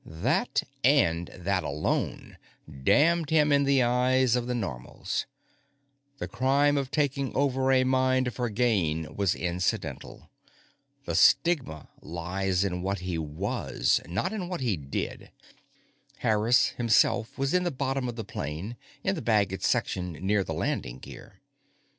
[0.03, 2.39] That, and that alone,
[2.83, 5.27] damned him in the eyes of the Normals;
[6.17, 10.31] the crime of taking over a mind for gain was incidental.
[11.05, 15.29] The stigma lies in what he was, not what he did.
[16.17, 20.55] Harris himself was in the bottom of the plane, in the baggage section near the
[20.55, 21.41] landing gear.